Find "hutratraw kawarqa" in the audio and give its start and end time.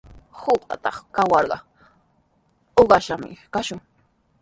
0.39-1.57